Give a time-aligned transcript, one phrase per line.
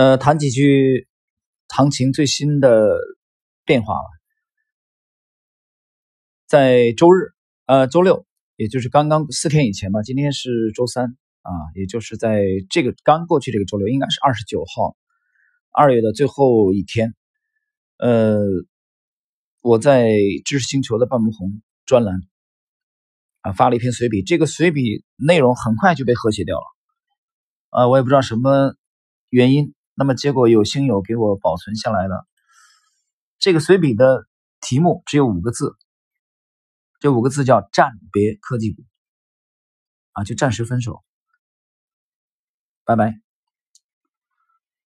[0.00, 1.06] 呃，谈几句
[1.68, 2.96] 行情最新的
[3.66, 4.08] 变化吧。
[6.46, 7.34] 在周日，
[7.66, 8.24] 呃，周六，
[8.56, 14.96] 也就是刚刚四天以前吧，今天是周三啊，也就是在这个刚过去这个周六，应该是二十九号，
[15.70, 17.14] 二月的最后一天。
[17.98, 18.40] 呃，
[19.60, 20.08] 我在
[20.46, 22.22] 知识星球的半木红专栏
[23.42, 26.64] 啊发了一篇随笔，这个随笔内容很快就被和谐掉了，
[27.68, 28.74] 啊，我也不知道什么
[29.28, 29.74] 原因。
[30.00, 32.26] 那么结果有星友给我保存下来了，
[33.38, 34.26] 这个随笔的
[34.62, 35.76] 题目只有五个字，
[37.00, 38.82] 这五个字叫“暂别科技股”，
[40.12, 41.04] 啊，就暂时分手，
[42.86, 43.20] 拜拜。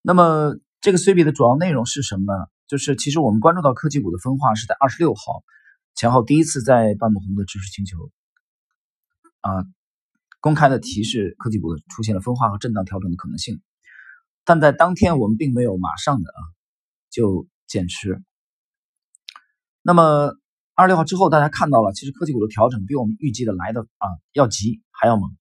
[0.02, 2.46] 那么这个随笔的主要内容是什么呢？
[2.66, 5.44] 就是其实我们关注到科技股的分化是在二十六号
[5.94, 8.10] 前后第一次在半亩红的知识星球
[9.42, 9.64] 啊
[10.40, 13.62] 公开的提示科技股出现了分化和震荡调整的可能性。
[14.44, 16.40] 但在当天，我们并没有马上的啊
[17.10, 18.22] 就减持。
[19.82, 20.34] 那么
[20.74, 25.34] 二十六号之后，大家看到了，其实科技股的调整比我们预计的来的啊要急还要猛。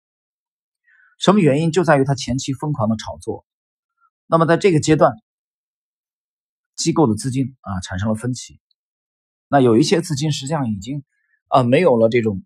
[1.20, 1.72] 什么原因？
[1.72, 3.46] 就在于它前期疯狂的炒作。
[4.26, 5.14] 那么在这个阶段，
[6.76, 8.60] 机构的资金啊产生了分歧。
[9.48, 11.04] 那有一些资金实际上已经
[11.48, 12.44] 啊没有了这种。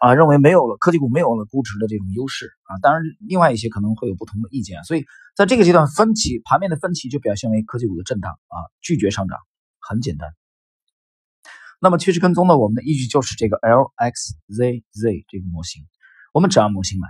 [0.00, 5.04] 啊，认为没有了科技股没有了估值的这种优势啊，当然另外一些可能会有不同的意见，所以
[5.34, 9.38] 在这个阶段分歧盘面的分歧就表现为科技股的震荡啊，拒绝上涨，
[9.80, 10.30] 很简单。
[11.80, 15.84] 那么趋势跟踪呢，我们的依据就是这个 LXZZ 这个模型，
[16.32, 17.08] 我们只按模型来。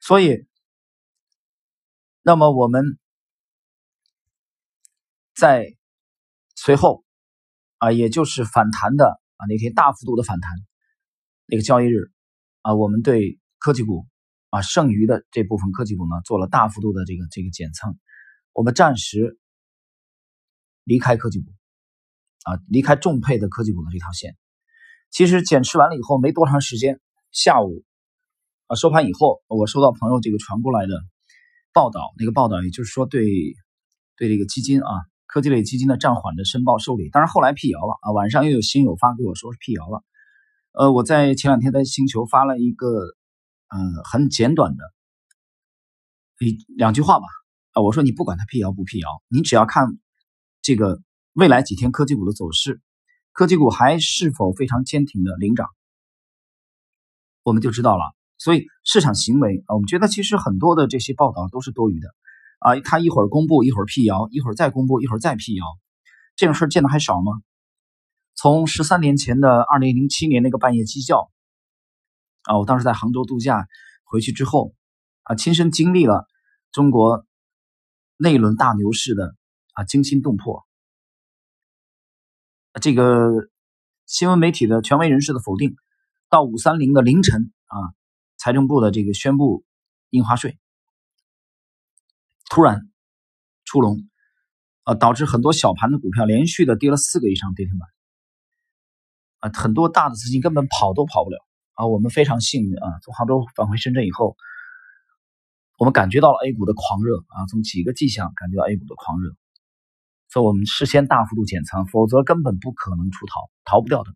[0.00, 0.46] 所以，
[2.22, 2.98] 那么我们
[5.34, 5.74] 在
[6.54, 7.02] 随后
[7.78, 9.21] 啊，也就是反弹的。
[9.42, 10.52] 啊，那天大幅度的反弹，
[11.46, 12.12] 那个交易日，
[12.60, 14.06] 啊，我们对科技股
[14.50, 17.98] 啊剩余的这部分科技股呢做了大幅度的这个这个减仓，
[18.52, 19.36] 我们暂时
[20.84, 21.50] 离开科技股，
[22.44, 24.36] 啊，离开重配的科技股的这条线。
[25.10, 27.00] 其实减持完了以后没多长时间，
[27.32, 27.82] 下午
[28.68, 30.92] 啊收盘以后，我收到朋友这个传过来的
[31.72, 33.26] 报道，那个报道也就是说对
[34.16, 34.86] 对这个基金啊。
[35.32, 38.12] 科技类基金的暂缓的申报受理，当然后来辟谣了啊！
[38.12, 40.04] 晚上又有新友发给我说是辟谣了。
[40.72, 42.86] 呃，我在前两天在星球发了一个
[43.68, 44.84] 嗯很简短的
[46.38, 47.24] 一两句话吧
[47.72, 49.86] 啊，我说你不管它辟谣不辟谣，你只要看
[50.60, 51.00] 这个
[51.32, 52.82] 未来几天科技股的走势，
[53.32, 55.66] 科技股还是否非常坚挺的领涨，
[57.42, 58.04] 我们就知道了。
[58.36, 62.08] 所以市场行为啊，我们觉得其实很多的这些报道都是多余的。
[62.62, 65.64] 啊，他一会儿公布，一会儿辟谣，一会儿再公布，一会儿再辟谣，
[66.36, 67.42] 这种事见的还少吗？
[68.34, 71.30] 从十三年前的二零零七年那个半夜鸡叫，
[72.44, 73.66] 啊，我当时在杭州度假，
[74.04, 74.74] 回去之后，
[75.24, 76.26] 啊，亲身经历了
[76.70, 77.26] 中国
[78.16, 79.34] 那一轮大牛市的
[79.74, 80.64] 啊惊心动魄，
[82.80, 83.28] 这个
[84.06, 85.74] 新闻媒体的权威人士的否定，
[86.30, 87.76] 到五三零的凌晨啊，
[88.38, 89.64] 财政部的这个宣布
[90.10, 90.58] 印花税。
[92.54, 92.82] 突然
[93.64, 93.96] 出笼，
[94.82, 97.88] 啊，导致很多小盘的股票连续的跌了四个以上跌停板，
[99.38, 101.38] 啊，很多大的资金根本跑都跑不了
[101.72, 101.86] 啊。
[101.86, 104.36] 我们非常幸运啊，从杭州返回深圳以后，
[105.78, 109.34] 我们感觉到了 A 股的狂热啊，从几个迹象感觉到 A 股的狂热，
[110.28, 114.12] 所以我们事先大幅度减仓，否则根本不可能出逃，逃不掉的。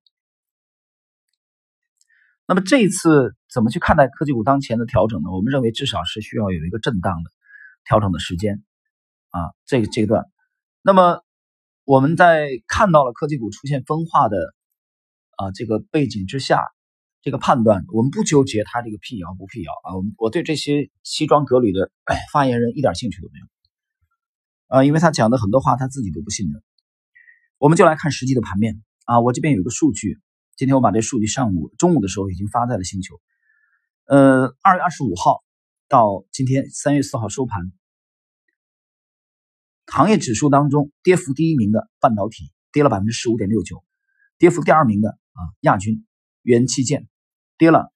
[2.47, 5.31] 那么这一次怎么去看待科技股当前的调整呢？
[5.31, 7.31] 我们认为至少是需要有一个震荡的。
[7.87, 8.65] 调整的时间
[9.31, 10.25] 啊，这个阶段，
[10.83, 11.23] 那么
[11.85, 14.37] 我们在看到了科技股出现分化的
[15.37, 16.65] 啊这个背景之下，
[17.23, 21.93] 这个判断我们不纠结它这个辟谣不辟谣啊，我们我对这些西装革履的
[22.33, 23.47] 发言人一点兴趣都没有
[24.67, 26.61] 啊，因为他讲的很多话他自己都不信的。
[27.59, 30.19] 我们就来看实际的盘面啊，我这边有个数据，
[30.57, 33.21] 今天我把这数据上午中午的时候已经发在了星球，
[34.07, 35.45] 呃，二月二十五号。
[35.89, 37.71] 到今天三月四号收盘，
[39.87, 43.85] 行业指数当中跌幅第一名的半导体跌了百分之十五点六九，
[44.39, 46.07] 跌幅第二名的啊亚军
[46.43, 47.09] 元器件
[47.59, 47.93] 跌了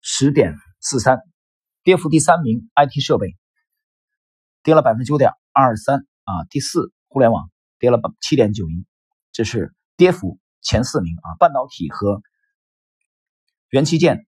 [0.00, 1.20] 十点四三，
[1.82, 3.36] 跌幅第三名 IT 设备
[4.62, 8.86] 跌了百分之九点二三啊，第四互联网跌了七点九一，
[9.32, 12.22] 这是跌幅前四名啊，半导体和
[13.70, 14.26] 元器件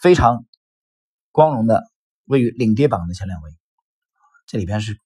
[0.00, 0.44] 非常。
[1.36, 1.82] 光荣的
[2.26, 3.50] 位于领跌榜的前两位，
[4.46, 5.00] 这里边是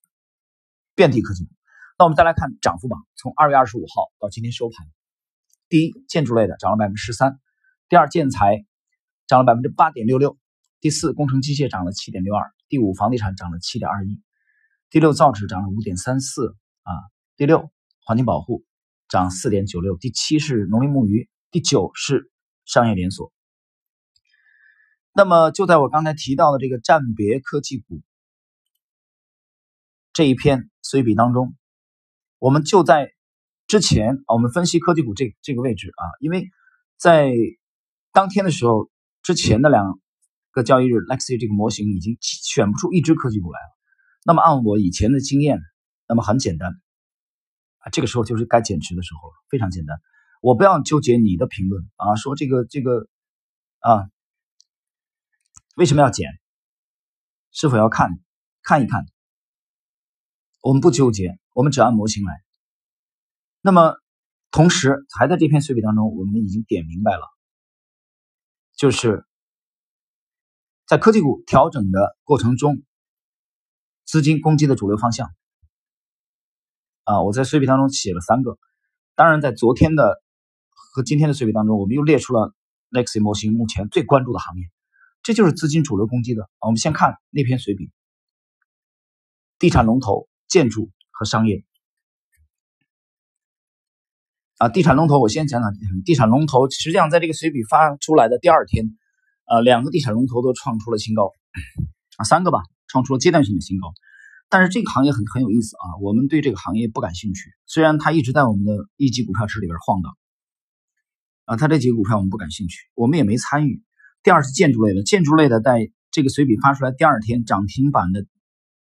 [0.98, 1.50] 遍地科技股。
[1.96, 4.84] 那我们再来看涨幅榜，从二月二十五号到今天收盘，
[5.68, 7.38] 第一建筑类的涨了百分之十三，
[7.88, 8.66] 第二建材
[9.28, 10.36] 涨了百分之八点六六，
[10.80, 14.20] 第四，工程机械涨了七点六二；第五，房地产涨了七点二一；
[14.90, 16.92] 第六，造纸涨了五点三四啊；
[17.36, 17.70] 第六，
[18.04, 18.64] 环境保护
[19.08, 22.28] 涨四点九六；第七是农林牧渔；第九是
[22.64, 23.32] 商业连锁。
[25.14, 28.02] 那么就在我刚才提到的这个占别科技股
[30.18, 31.54] 这一篇随笔当中，
[32.40, 33.12] 我们就在
[33.68, 36.48] 之前啊，我们分析科技股这这个位置啊，因为
[36.96, 37.32] 在
[38.10, 38.90] 当天的时候，
[39.22, 40.00] 之前的两
[40.50, 43.78] 个交易日，Lexi 这个模型已经选不出一只科技股来了。
[44.24, 45.60] 那么按我以前的经验，
[46.08, 46.72] 那么很简单
[47.78, 50.00] 啊，这个时候就是该减持的时候了，非常简单。
[50.42, 53.06] 我不要纠结你的评论啊，说这个这个
[53.78, 54.10] 啊。
[55.76, 56.28] 为什么要减？
[57.52, 58.10] 是否要看
[58.64, 59.06] 看一看？
[60.60, 62.42] 我们不纠结，我们只按模型来。
[63.60, 63.96] 那么，
[64.50, 67.22] 同时还在这篇随笔当中，我们已经点明白了，
[68.76, 69.24] 就是
[70.86, 72.82] 在科技股调整的过程中，
[74.04, 75.30] 资金攻击的主流方向。
[77.04, 78.58] 啊，我在随笔当中写了三个。
[79.14, 80.22] 当然，在昨天的
[80.70, 82.54] 和今天的随笔当中，我们又列出了
[82.90, 84.64] Lexi 模型目前最关注的行业。
[85.22, 86.68] 这就是资金主流攻击的啊！
[86.68, 87.90] 我们先看那篇随笔：
[89.58, 91.64] 地产龙头、建筑和商业。
[94.56, 95.72] 啊，地产龙头，我先讲讲
[96.04, 96.68] 地产龙头。
[96.68, 98.86] 实际上，在这个随笔发出来的第二天，
[99.46, 101.30] 呃，两个地产龙头都创出了新高，
[102.16, 103.92] 啊，三个吧，创出了阶段性的新高。
[104.48, 107.52] 但是这个行业很很有意思啊，我们对这个行业不感兴趣。
[107.66, 110.16] 虽然它一直在我们的一级股票池里边晃荡，
[111.44, 113.82] 啊，它这几个股票我们不感兴趣，我们也没参与。
[114.24, 118.26] 第二是建筑类的，建筑类的在这个随笔发出来第二天涨停板的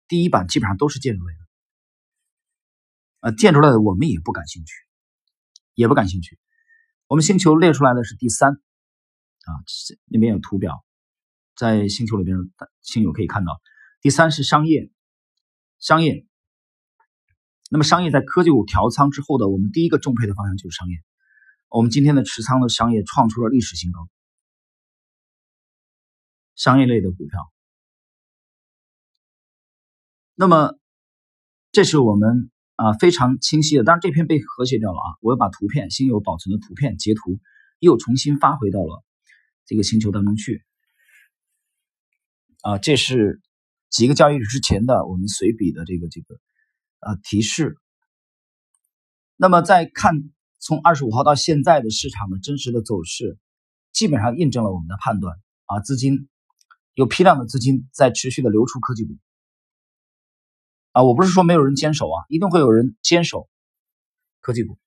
[0.07, 1.44] 第一板基本上都是建筑类的，
[3.25, 4.75] 呃，建筑类的我们也不感兴趣，
[5.73, 6.39] 也不感兴趣。
[7.07, 9.51] 我们星球列出来的是第三，啊，
[10.05, 10.85] 那边有图表，
[11.57, 12.37] 在星球里边
[12.83, 13.63] 星友可以看到，
[14.03, 14.91] 第三是商业，
[15.79, 16.27] 商业。
[17.71, 21.03] 那么商业在科技股调仓之后的，我们第一个重配的方向就是商业。
[21.71, 24.07] 我们今天的持仓的商业创出了历史新高。
[26.57, 27.51] 商业类的股票，
[30.35, 30.79] 那么
[31.73, 33.85] 这是我们啊非常清晰的。
[33.85, 37.41] 当然这篇被和谐掉了啊，我又把图片新有保存的图片截图
[37.79, 39.03] 又重新发回到了
[39.67, 40.65] 这个星球当中去
[42.63, 42.79] 啊。
[42.79, 43.41] 这是
[43.91, 46.37] 几个交易日之前的我们随笔的这个这个
[47.01, 47.77] 啊提示。
[49.37, 50.15] 那么再看
[50.59, 53.39] 从二十五号到现在的市场的真实的走势，
[53.93, 55.37] 基本上印证了我们的判断
[55.67, 56.29] 啊，资金。
[56.97, 59.17] 有批量的资金在持续的流出科技股，
[60.95, 63.49] 啊，我不是说没有人坚守啊，一定会有人坚守
[64.41, 64.79] 科技股，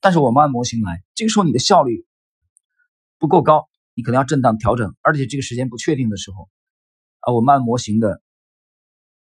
[0.00, 2.06] 但是我们按模型来，这个时候你的效率
[3.18, 6.48] 不够高，你可能要震荡调整，而且这个时间不确定的时候，
[7.20, 8.22] 啊，我们按模型的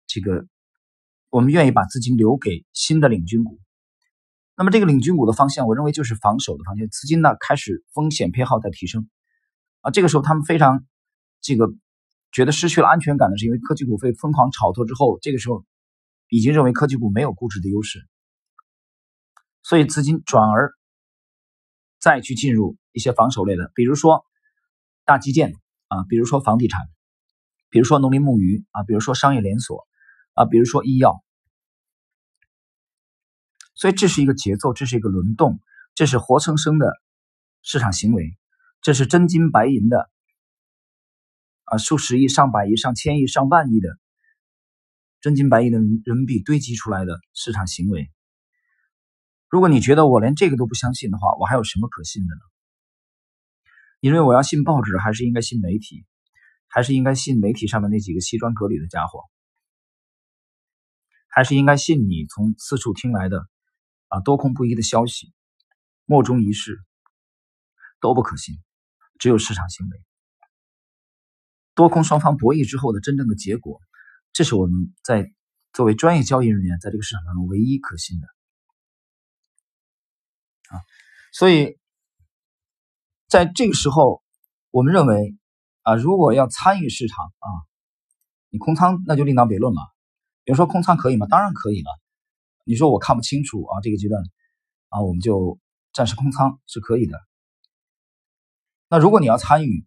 [0.08, 0.48] 这个，
[1.28, 3.60] 我们愿意把资金留给新的领军股，
[4.56, 9.08] 那么这个领军股的方向，我认为就是防守的方向，资金呢开始风险偏好在提升，
[9.82, 10.84] 啊，这个时候他们非常
[11.40, 11.72] 这个。
[12.32, 15.64] 觉得失去了安全感的是因为科技股被疯狂炒作之后，这个时候
[16.30, 18.06] 已经认为科技股没有估值的优势，
[19.62, 20.72] 所以资金转而
[21.98, 24.24] 再去进入一些防守类的，比如说
[25.04, 25.52] 大基建
[25.88, 26.80] 啊，比如说房地产，
[27.68, 29.86] 比如说农林牧渔啊，比如说商业连锁
[30.34, 31.22] 啊，比如说医药。
[33.74, 35.60] 所以这是一个节奏，这是一个轮动，
[35.94, 36.86] 这是活生生的
[37.62, 38.36] 市场行为，
[38.82, 40.08] 这是真金白银的。
[41.64, 43.98] 啊，数十亿、上百亿、上千亿、上万亿的
[45.20, 48.10] 真金白银的人民币堆积出来的市场行为，
[49.48, 52.40] 如果你觉得我连这个都不相信的话，我还有什么可信的呢？
[54.00, 56.06] 你认为我要信报纸，还是应该信媒体，
[56.68, 59.24] 还是应该信媒体上面那几个西装革履的家伙，
[61.28, 63.46] 还是应该信你从四处听来的
[64.08, 65.34] 啊多空不一的消息？
[66.06, 66.80] 莫衷一是，
[68.00, 68.56] 都不可信，
[69.18, 70.02] 只有市场行为。
[71.74, 73.82] 多空双方博弈之后的真正的结果，
[74.32, 75.32] 这是我们在
[75.72, 78.26] 作为专业交易人员在这个市场当中唯一可信的
[80.68, 80.80] 啊。
[81.32, 81.78] 所以，
[83.28, 84.22] 在这个时候，
[84.70, 85.36] 我们认为
[85.82, 87.48] 啊，如果要参与市场啊，
[88.48, 89.80] 你空仓那就另当别论了。
[90.42, 91.26] 比如说空仓可以吗？
[91.26, 91.90] 当然可以了。
[92.64, 94.22] 你说我看不清楚啊，这个阶段
[94.88, 95.58] 啊，我们就
[95.92, 97.20] 暂时空仓是可以的。
[98.88, 99.86] 那如果你要参与，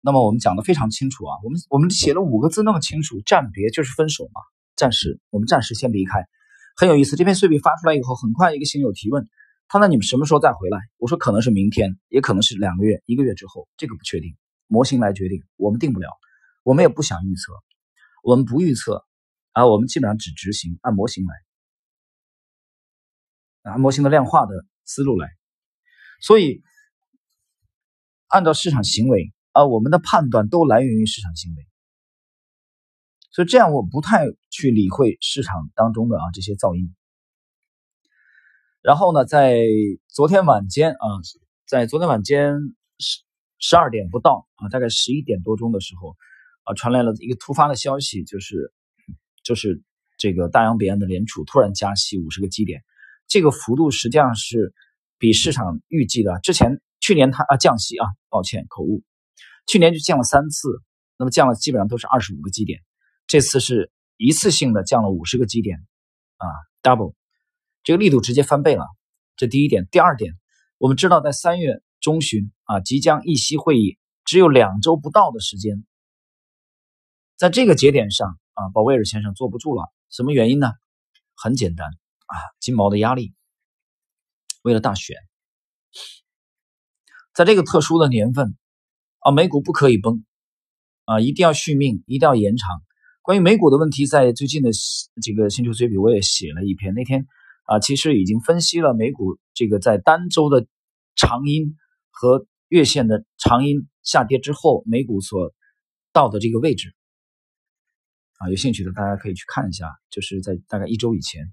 [0.00, 4.40] 那么我们讲的非常清楚啊，我们我们写了五个字那么清楚，暂别就是分手嘛，
[4.76, 6.24] 暂时我们暂时先离开，
[6.76, 7.16] 很有意思。
[7.16, 9.28] 这篇碎笔发出来以后，很快一个新友提问，
[9.66, 10.78] 他那你们什么时候再回来？
[10.98, 14.36] 我说可能是明天，也可能是两个月、一个月之后，这个不确定，
[14.66, 16.08] 模型来决定，我们定不了。
[16.62, 17.52] 我们也不想预测，
[18.22, 19.04] 我们不预测
[19.52, 21.34] 啊，我们基本上只执行按模型来，
[23.72, 25.28] 按模型的量化的思路来，
[26.20, 26.62] 所以
[28.26, 31.66] 按照市场行为啊，我们的判断都来源于市场行为。
[33.32, 36.94] 所以这样我不太去理会市场当中的啊这些噪音。
[38.80, 39.64] 然后呢，在
[40.08, 41.06] 昨天晚间啊，
[41.66, 42.54] 在昨天晚间
[42.98, 43.22] 十
[43.58, 46.16] 十二点不到啊，大概十一点多钟的时候
[46.62, 48.72] 啊，传来了一个突发的消息，就是
[49.42, 49.82] 就是
[50.16, 52.84] 这个大洋彼岸的联储突然加息五十个基点，
[53.26, 54.72] 这个幅度实际上是
[55.18, 59.02] 比市场预计的之前去年它啊降息啊，抱歉口误，
[59.68, 60.82] 去年就降了三次，
[61.18, 62.80] 那么降了基本上都是二十五个基点。
[63.26, 65.78] 这次是一次性的降了五十个基点，
[66.38, 66.48] 啊
[66.82, 67.14] ，double，
[67.82, 68.86] 这个力度直接翻倍了。
[69.36, 70.32] 这第一点，第二点，
[70.78, 75.84] 我们知道在三月中旬啊，即将议息会议只有两周不到的时间，
[77.36, 79.84] 在这个节点上啊，鲍威尔先生坐不住了。
[80.08, 80.72] 什么原因呢？
[81.36, 83.34] 很简单啊，金毛的压力。
[84.62, 85.16] 为了大选，
[87.34, 88.56] 在这个特殊的年份
[89.28, 90.24] 啊，美股不可以崩
[91.04, 92.80] 啊，一定要续命，一定要延长。
[93.20, 94.70] 关于美股的问题，在最近的
[95.20, 96.94] 这个星球随笔我也写了一篇。
[96.94, 97.26] 那天
[97.64, 100.66] 啊，其实已经分析了美股这个在单周的
[101.14, 101.76] 长阴
[102.10, 105.52] 和月线的长阴下跌之后，美股所
[106.10, 106.94] 到的这个位置
[108.38, 109.92] 啊，有兴趣的大家可以去看一下。
[110.08, 111.52] 就是在大概一周以前，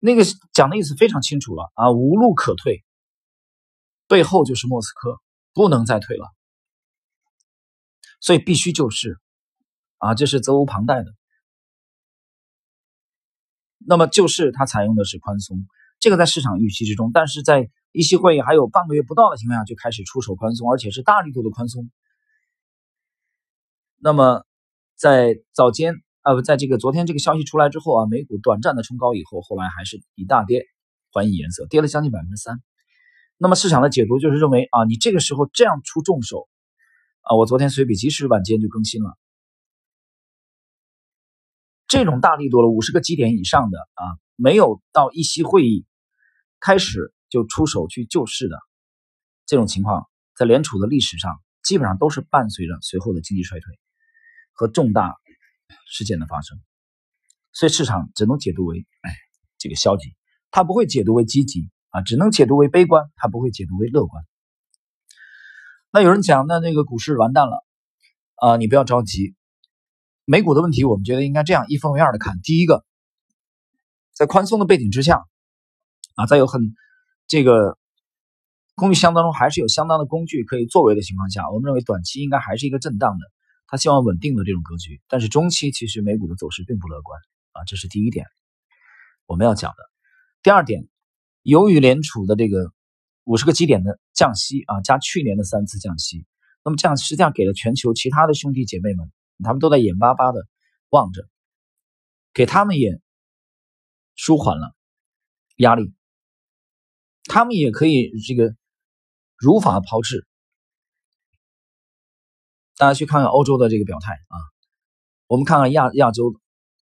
[0.00, 2.82] 那个讲的意思非常清楚了啊，无路可退，
[4.08, 5.20] 背后就是莫斯科，
[5.54, 6.26] 不能再退了，
[8.20, 9.18] 所以必须救市。
[9.98, 11.14] 啊，这是责无旁贷的。
[13.78, 15.56] 那么就是它采用的是宽松，
[15.98, 21.90] 这个在市场预期之中，但是在议息会议还有半个月不到的情况下就开始出手宽松，而且是大力度的宽松。
[23.96, 24.44] 那么
[24.94, 30.66] 在早间啊，不在这个昨天这个消息出来之后啊，美股短暂的冲高以后，后来还是以大跌
[31.12, 32.60] 还以颜色，跌了将近百分之三。
[33.36, 36.48] 那么市场的解读就是认为啊，你这个时候这样出重手
[37.22, 39.16] 啊，我昨天随笔及时晚间就更新了。
[41.86, 44.02] 这种大力度了五十个基点以上的啊，
[44.36, 45.84] 没有到议息会议
[46.60, 48.58] 开始就出手去救市的
[49.46, 53.78] 这种情况，在联储的历史上基本上都是伴随着随后的经济衰退
[54.52, 55.14] 和重大
[55.86, 56.58] 事件的发生，
[57.52, 59.10] 所以市场只能解读为哎
[59.58, 60.14] 这个消极，
[60.50, 64.24] 它不会解读为积极啊，只能解读为悲观，它不会解读为乐观。
[65.92, 67.64] 那有人讲，那那个股市完蛋了
[68.34, 69.36] 啊，你不要着急。
[70.24, 72.40] 美股的问题，我们觉得应该这样一分为二的看。
[72.42, 72.84] 第一个，
[74.12, 75.24] 在宽松的背景之下，
[76.16, 76.74] 啊，在有很
[77.28, 77.78] 这个
[78.74, 83.30] 工具箱当中还是有相当的工具可以作为的情况下，我们认为短期应该还是一个震荡的，
[83.68, 85.00] 他希望稳定的这种格局。
[85.06, 87.20] 但是中期其实美股的走势并不乐观
[87.52, 88.26] 啊，这是第一点
[89.26, 89.76] 我们要讲的。
[90.42, 90.88] 第二点，
[91.44, 92.72] 由于联储的这个
[93.24, 96.26] 五十个基点的降息啊，加去年的三次降息，
[96.64, 99.12] 那么这样实际上给了全球其他的兄弟姐妹们。
[99.42, 100.46] 他们都在眼巴巴的
[100.90, 101.28] 望着，
[102.32, 102.98] 给他们也
[104.14, 104.74] 舒缓了
[105.56, 105.92] 压力，
[107.24, 108.54] 他们也可以这个
[109.36, 110.26] 如法炮制。
[112.76, 114.38] 大家去看看欧洲的这个表态啊，
[115.26, 116.34] 我们看看亚亚洲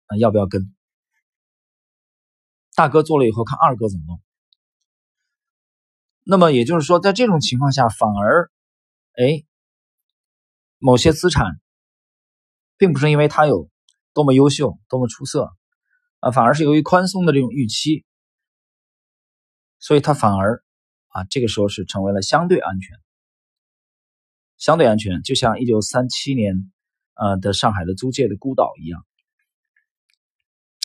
[0.06, 0.74] 啊要不要跟
[2.74, 4.20] 大哥做了以后，看二哥怎么弄。
[6.22, 8.50] 那么也就是说，在这种情况下，反而
[9.16, 9.44] 哎
[10.78, 11.60] 某些资产。
[12.80, 13.68] 并不是因为它有
[14.14, 15.52] 多么优秀、多么出色
[16.20, 18.06] 啊，反而是由于宽松的这种预期，
[19.78, 20.64] 所以它反而
[21.08, 22.96] 啊，这个时候是成为了相对安全、
[24.56, 26.72] 相对安全，就像一九三七年
[27.16, 29.04] 呃的上海的租界的孤岛一样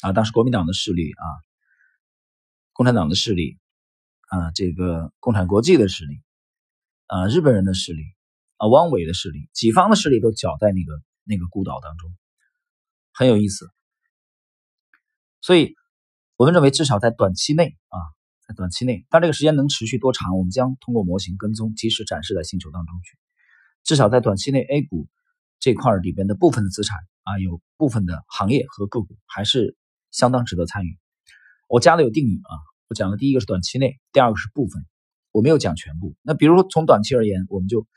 [0.01, 1.23] 啊，当时国民党的势力啊，
[2.73, 3.57] 共产党的势力
[4.27, 6.21] 啊，这个共产国际的势力
[7.07, 8.01] 啊，日本人的势力
[8.57, 11.01] 啊，汪伪的势力，几方的势力都搅在那个。
[11.27, 12.13] 那个孤岛当中
[13.11, 13.67] 很有意思，
[15.41, 15.73] 所以
[16.35, 17.97] 我们认为至少在短期内啊，
[18.47, 23.17] 在短期内，但这个时间能持续多长，我们将通过模型跟踪及时展示在星球当中去。
[23.83, 25.07] 至少在短期内，A 股
[25.59, 29.75] 这块里边的部分的资产啊，有部分的行业和个股还是
[30.11, 30.95] 相当值得参与。
[31.67, 32.53] 我加了有定语啊，
[32.87, 34.85] 我讲的第一个是短期内，第二个是部分，
[35.31, 36.15] 我没有讲全部。
[36.21, 37.87] 那比如说从短期而言，我们就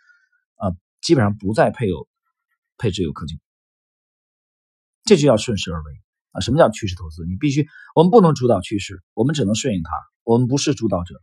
[0.57, 2.09] 啊基本上不再配有。
[2.81, 3.41] 配置有科技，
[5.03, 5.93] 这就叫顺势而为
[6.31, 6.39] 啊！
[6.39, 7.27] 什么叫趋势投资？
[7.27, 7.67] 你必须，
[7.97, 9.91] 我们不能主导趋势，我们只能顺应它。
[10.23, 11.21] 我们不是主导者，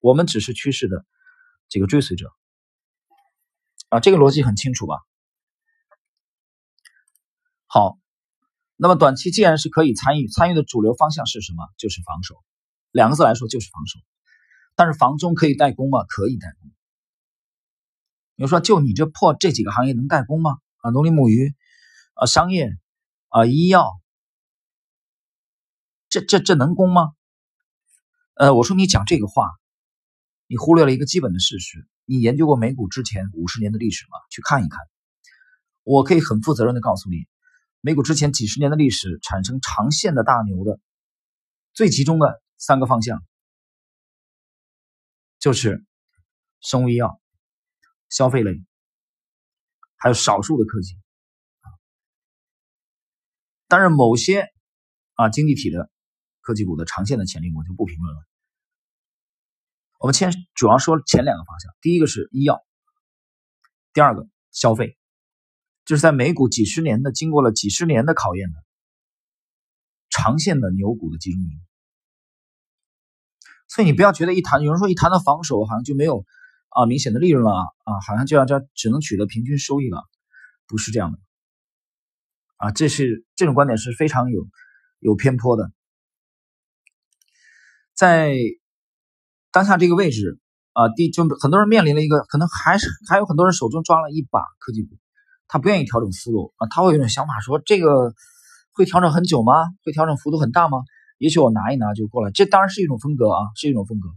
[0.00, 1.06] 我们只是趋势的
[1.70, 2.30] 这个追随者
[3.88, 3.98] 啊！
[3.98, 4.98] 这个逻辑很清楚吧？
[7.66, 7.98] 好，
[8.76, 11.66] 那么短期既然是可以参与，参与的主流方向是什么？
[11.78, 12.44] 就是防守，
[12.90, 13.98] 两个字来说就是防守。
[14.74, 16.04] 但是房中可以代工吗？
[16.08, 16.70] 可以代工。
[18.36, 20.58] 你说就你这破这几个行业能代工吗？
[20.78, 21.54] 啊，农林牧渔，
[22.14, 22.70] 啊，商业，
[23.28, 24.00] 啊，医药，
[26.08, 27.12] 这这这能攻吗？
[28.34, 29.50] 呃，我说你讲这个话，
[30.46, 31.86] 你忽略了一个基本的事实。
[32.06, 34.16] 你研究过美股之前五十年的历史吗？
[34.30, 34.78] 去看一看。
[35.82, 37.26] 我可以很负责任的告诉你，
[37.82, 40.80] 美股之前几十年的历史产生长线的大牛的
[41.74, 43.24] 最集中的三个方向，
[45.38, 45.82] 就是
[46.60, 47.18] 生物医药、
[48.10, 48.62] 消费类，
[49.96, 50.94] 还有少数的科技。
[53.66, 54.52] 当然，某些
[55.14, 55.90] 啊经济体的
[56.42, 58.22] 科技股的长线的潜力，我就不评论了。
[59.98, 62.62] 我们先主要说前两个方向，第一个是医药，
[63.94, 64.98] 第二个消费，
[65.86, 68.62] 就是在美股几十年的经过了几十年的考验的
[70.10, 71.60] 长线的牛股的集中营。
[73.70, 76.26] 所以你不要觉得一谈有人说一谈到防守，好像就没有
[76.68, 80.02] 啊明显的利润了啊，好像就要这只能取得平均收益了，
[80.66, 81.18] 不是这样的
[82.56, 84.46] 啊，这是这种观点是非常有
[84.98, 85.70] 有偏颇的，
[87.94, 88.36] 在。
[89.52, 90.38] 当下这个位置
[90.74, 94.96] 啊，第就很多人面临了一个可能还是还有很多人手中抓了一把科技股，
[95.48, 98.14] 他不愿意调整思路啊，他会有一种想法说这个
[98.70, 99.52] 会调整很久吗？
[99.84, 100.84] 会调整幅度很大吗？
[101.20, 104.08] 也许我拿一拿就过来，这当然是一种风格啊，是一种风格。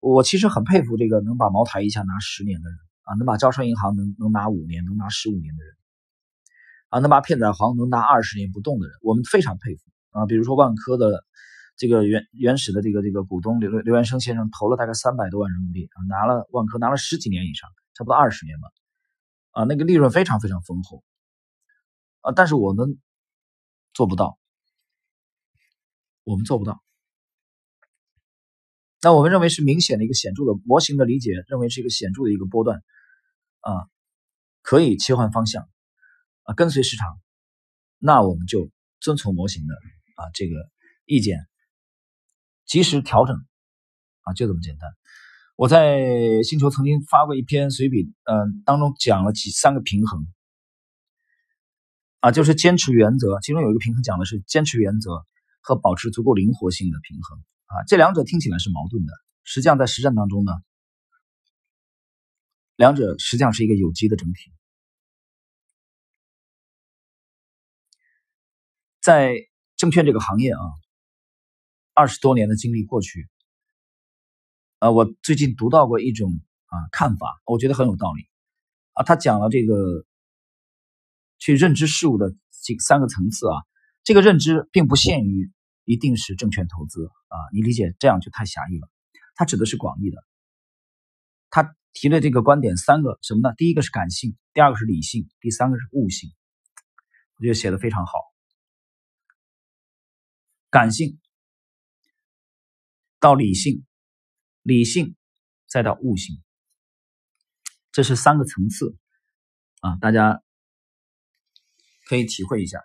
[0.00, 5.74] 我其实很佩服这个能把茅台一下拿十年的人啊，能把招商银行能能拿五年，能拿十五年的人
[6.88, 10.24] 啊，能把片仔癀能拿二十年不动的人，我们非常佩服啊。
[10.24, 11.24] 比如说万科的。
[11.78, 18.68] 这个原原始的这个这个股东刘刘元生先生投了大概三百多万人民币啊，拿了万科拿了十几年以上，差不多二十年吧，
[19.50, 21.04] 啊，那个利润非常非常丰厚，
[22.22, 22.98] 啊，但是我们
[23.92, 24.38] 做不到，
[26.26, 26.82] 我们做不到。
[29.00, 32.82] 那我们认为是明显的一个显著的模型的理解，认为是一个显著的一个波段，
[33.60, 33.86] 啊，
[34.62, 35.68] 可以切换方向，
[36.42, 37.20] 啊，跟随市场，
[37.98, 39.74] 那我们就遵从模型的
[40.16, 40.54] 啊这个
[41.04, 41.46] 意见。
[42.64, 43.36] 及时调整，
[44.22, 44.90] 啊，就这么简单。
[45.54, 50.26] 我在星球曾经发过一篇随笔，嗯，当中讲了几三个平衡，
[52.18, 55.24] 啊，就是坚持原则，其中有一个平衡讲的是坚持原则
[55.66, 60.52] 和保持足够灵活性的平衡，啊，这两者听起来是矛盾的，实际上在实战当中呢，
[62.76, 64.52] 两者实际上是一个有机的整体，
[69.00, 69.34] 在
[69.74, 70.60] 证券这个行业啊。
[71.98, 73.26] 二十多年的经历过去，
[74.80, 76.30] 呃，我最近读到过一种
[76.66, 78.28] 啊看法，我觉得很有道理
[78.92, 79.02] 啊。
[79.02, 80.04] 他讲了这个
[81.38, 83.64] 去认知事物的这三个层次啊，
[84.04, 85.50] 这个认知并不限于
[85.86, 88.90] 一定是证券投资啊，你理解这样就太狭义了。
[89.34, 90.22] 他指的是广义的。
[91.48, 93.54] 他提的这个观点三个什么呢？
[93.56, 96.30] 第一个是感性，第二个是理性，第三个是悟性。
[97.36, 98.12] 我觉得写的非常好，
[100.68, 101.18] 感性。
[103.18, 103.84] 到理性，
[104.62, 105.16] 理性，
[105.66, 106.42] 再到悟性，
[107.90, 108.94] 这是三个层次
[109.80, 110.42] 啊，大家
[112.06, 112.78] 可以体会一下。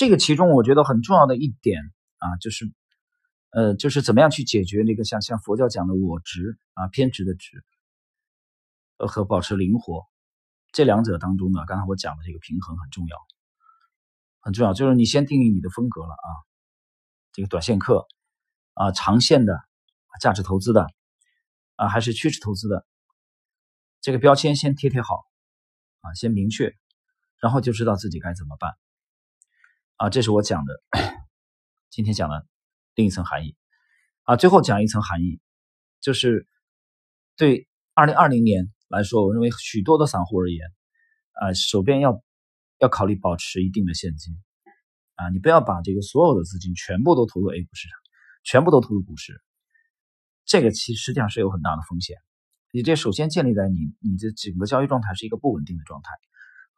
[0.00, 1.82] 这个其中我觉得很重要的一点
[2.16, 2.72] 啊，就是
[3.50, 7.62] 呃，就是怎么样去解决那个像像佛教讲的我执啊偏执的执，
[8.96, 10.06] 呃和保持灵活
[10.72, 13.16] 这两者当中呢，刚才我讲的这个平衡很重要，
[14.40, 16.28] 很重要，就是你先定义你的风格了啊，
[17.34, 18.08] 这个短线客。
[18.72, 19.60] 啊，长线的
[20.22, 20.86] 价值投资的
[21.74, 22.86] 啊，还是趋势投资的，
[24.00, 25.26] 这个标签先贴贴好
[26.00, 26.74] 啊，先明确，
[27.42, 28.72] 然后就知道自己该怎么办
[30.00, 30.08] 啊。
[30.08, 30.80] 这是我讲的，
[31.90, 32.46] 今天讲的
[32.94, 33.54] 另一层含义
[34.24, 34.36] 啊。
[34.36, 35.40] 最后讲一层含义，
[36.00, 36.46] 就是
[37.36, 40.66] 对二零二零年来说，我认为许多的散户而言
[41.34, 42.22] 啊，手边要
[42.78, 44.34] 要考虑保持一定的现金
[45.16, 47.98] 啊，你不要把这个所有的资金全部都投入 A 股市场。
[48.42, 49.38] 全部都投入股市，
[50.46, 52.16] 这个其实际上是有很大的风险。
[52.72, 56.08] 你这首先建立在你你的整个交易状态是一个不稳定的状态。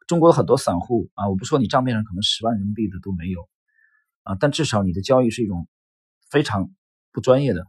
[0.07, 3.49] 中国的很多散户啊，我不说你账面上可能十万人民币的都没有
[4.23, 5.67] 啊，但至少你的交易是一种
[6.29, 6.71] 非常
[7.11, 7.65] 不专业的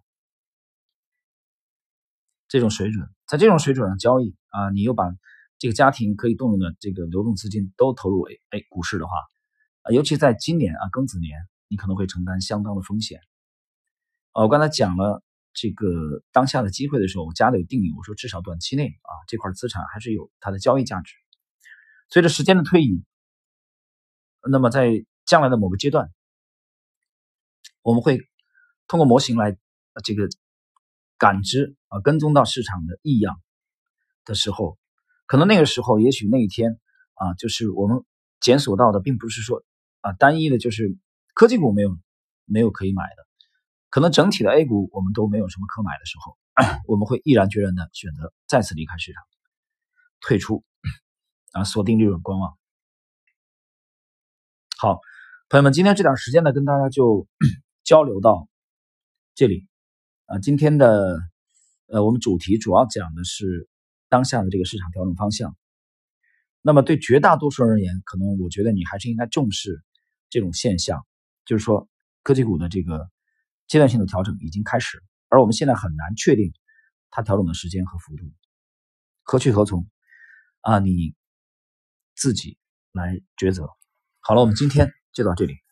[2.49, 3.09] 这种水准。
[3.27, 5.05] 在这种水准上交易啊，你又把
[5.59, 9.13] 这个家庭可以动用的这个流动资金都投入 A A 股市的话
[9.83, 13.21] 啊，尤其在今年啊庚子年，你可能会承担相当的风险。
[14.33, 21.15] 我刚才讲了这个当下的机会的时候，我加的有定义，我说至少短期内啊这块资产还是有它的交易价值。
[22.09, 23.03] 随着时间的推移，
[24.49, 26.11] 那么在将来的某个阶段，
[27.83, 28.21] 我们会
[28.87, 29.57] 通过模型来
[30.05, 30.29] 这个
[31.19, 33.41] 感知啊跟踪到市场的异样
[34.25, 34.79] 的时候，
[35.27, 36.79] 可能那个时候，也许那一天
[37.15, 38.05] 啊，就是我们
[38.41, 39.65] 检索到的，并不是说
[40.01, 40.97] 啊单一的，就是
[41.35, 41.99] 科技股没有
[42.45, 43.27] 没有可以买的，
[43.89, 46.37] 可能整体的 A 股我们都没有什么可买的时候，
[46.87, 49.23] 我们会毅然决然的选择再次离开市场，
[50.21, 50.65] 退出
[51.55, 52.59] 啊，锁定利润观望。
[54.77, 54.99] 好，
[55.49, 57.29] 朋友们，今天这点时间呢，跟大家就
[57.85, 58.49] 交流到
[59.37, 59.69] 这里
[60.27, 60.41] 啊。
[60.41, 61.17] 今天的
[61.87, 63.69] 呃，我们主题主要讲的是
[64.09, 65.57] 当下的这个市场调整方向。
[66.61, 69.81] 那么对绝大多数人而言，可能我觉得你还是应该重视
[70.31, 71.07] 这种现象，
[71.45, 71.89] 就是说
[72.25, 73.09] 科技股的这个
[73.69, 76.53] 阶段性的调整已经开始，而我们现在很难确定
[77.11, 78.25] 它调整的时间和幅度，
[79.23, 79.87] 何去何从
[80.63, 80.81] 啊？
[80.81, 81.15] 你
[82.15, 82.59] 自己
[82.93, 83.69] 来抉择。
[84.21, 85.64] 好了，我们今天就到这里。